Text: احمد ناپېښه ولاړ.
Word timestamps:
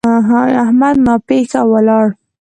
احمد 0.63 0.95
ناپېښه 1.05 1.61
ولاړ. 1.71 2.07